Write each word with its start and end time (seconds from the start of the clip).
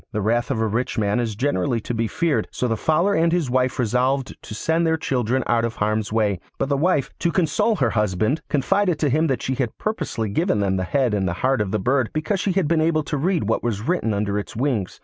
The 0.13 0.21
wrath 0.23 0.49
of 0.49 0.59
a 0.59 0.65
rich 0.65 0.97
man 0.97 1.19
is 1.19 1.35
generally 1.35 1.79
to 1.81 1.93
be 1.93 2.07
feared, 2.07 2.47
so 2.49 2.67
the 2.67 2.75
Fowler 2.75 3.13
and 3.13 3.31
his 3.31 3.51
wife 3.51 3.77
resolved 3.77 4.35
to 4.41 4.55
send 4.55 4.83
their 4.87 4.97
children 4.97 5.43
out 5.45 5.63
of 5.63 5.75
harm's 5.75 6.11
way; 6.11 6.39
but 6.57 6.69
the 6.69 6.75
wife, 6.75 7.11
to 7.19 7.31
console 7.31 7.75
her 7.75 7.91
husband, 7.91 8.41
confided 8.49 8.97
to 8.97 9.09
him 9.09 9.27
that 9.27 9.43
she 9.43 9.53
had 9.53 9.77
purposely 9.77 10.29
given 10.29 10.59
them 10.59 10.75
the 10.75 10.85
head 10.85 11.13
and 11.13 11.29
heart 11.29 11.61
of 11.61 11.69
the 11.69 11.77
bird 11.77 12.09
because 12.13 12.39
she 12.39 12.53
had 12.53 12.67
been 12.67 12.81
able 12.81 13.03
to 13.03 13.15
read 13.17 13.43
what 13.43 13.61
was 13.61 13.81
written 13.87 14.11
under 14.11 14.39
its 14.39 14.55
wings. 14.55 14.99